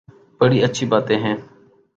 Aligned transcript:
بڑی 0.39 0.57
اچھی 0.63 0.85
باتیں 0.91 1.17
ہیں۔ 1.17 1.35